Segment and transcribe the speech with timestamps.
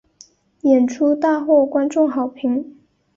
[0.61, 2.75] 演出大获观众好评。